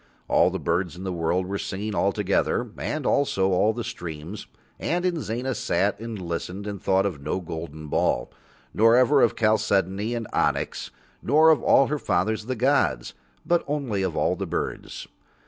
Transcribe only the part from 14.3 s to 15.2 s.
the birds.